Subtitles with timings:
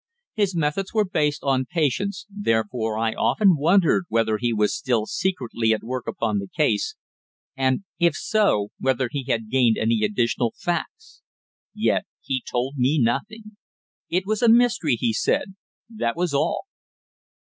[0.33, 5.73] His methods were based on patience, therefore I often wondered whether he was still secretly
[5.73, 6.95] at work upon the case,
[7.55, 11.21] and if so, whether he had gained any additional facts.
[11.75, 13.57] Yet he told me nothing.
[14.09, 15.53] It was a mystery, he said
[15.87, 16.63] that was all.